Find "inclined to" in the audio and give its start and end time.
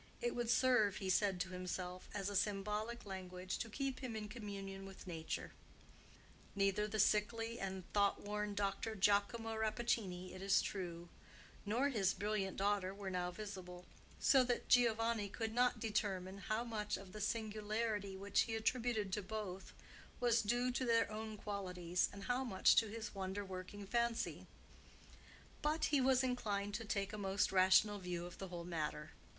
26.23-26.85